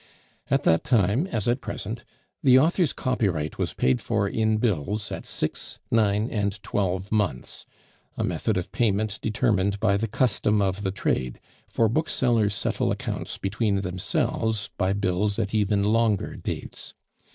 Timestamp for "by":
9.79-9.97, 14.75-14.93